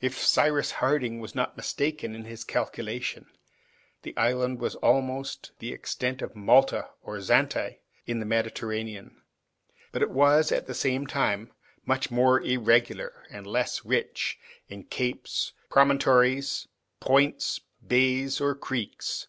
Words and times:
If 0.00 0.18
Cyrus 0.18 0.72
Harding 0.82 1.20
was 1.20 1.36
not 1.36 1.56
mistaken 1.56 2.16
in 2.16 2.24
his 2.24 2.42
calculation, 2.42 3.26
the 4.02 4.12
island 4.16 4.60
had 4.60 4.74
almost 4.82 5.52
the 5.60 5.72
extent 5.72 6.20
of 6.20 6.34
Malta 6.34 6.88
or 7.00 7.18
Zante, 7.20 7.78
in 8.04 8.18
the 8.18 8.26
Mediterranean, 8.26 9.22
but 9.92 10.02
it 10.02 10.10
was 10.10 10.50
at 10.50 10.66
the 10.66 10.74
same 10.74 11.06
time 11.06 11.52
much 11.86 12.10
more 12.10 12.40
irregular 12.40 13.24
and 13.30 13.46
less 13.46 13.84
rich 13.84 14.36
in 14.68 14.82
capes, 14.82 15.52
promontories, 15.70 16.66
points, 16.98 17.60
bays, 17.86 18.40
or 18.40 18.56
creeks. 18.56 19.28